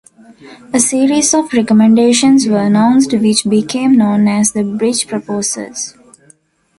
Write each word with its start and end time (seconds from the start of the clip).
A 0.73 0.79
series 0.79 1.31
of 1.35 1.53
recommendations 1.53 2.47
were 2.47 2.57
announced 2.57 3.13
which 3.13 3.47
became 3.47 3.97
known 3.97 4.27
as 4.27 4.51
the 4.51 4.63
"Birch 4.63 5.07
Proposals". 5.07 5.95